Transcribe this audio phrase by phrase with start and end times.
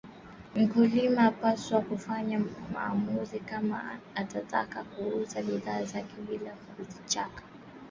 [0.55, 2.41] Mkulima anapaswa kufanya
[2.73, 7.43] maamuzi kama atataka kuuza bidhaa zake bila kuzichaka